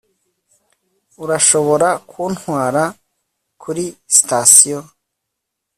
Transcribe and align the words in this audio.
urashobora 1.23 1.89
kuntwara 2.09 2.83
kuri 3.61 3.85
sitasiyo 4.15 4.79